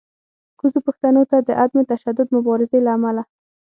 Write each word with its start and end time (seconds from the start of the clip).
کوزو 0.59 0.79
پښتنو 0.87 1.21
ته 1.31 1.37
د 1.47 1.49
عدم 1.61 1.79
تشدد 1.91 2.27
مبارزې 2.35 2.79
له 2.85 2.91
امله 2.97 3.23